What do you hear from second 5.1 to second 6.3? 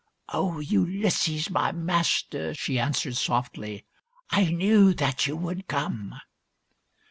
you would come."